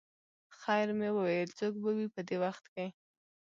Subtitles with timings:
[0.59, 2.63] خیر مې وویل څوک به وي په دې وخت.